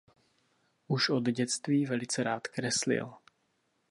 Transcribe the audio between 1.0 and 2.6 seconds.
od dětství velice rád